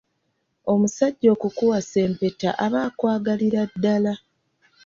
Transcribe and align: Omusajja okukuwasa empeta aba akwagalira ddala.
Omusajja 0.71 1.27
okukuwasa 1.35 1.97
empeta 2.07 2.49
aba 2.65 2.79
akwagalira 2.87 3.61
ddala. 3.71 4.13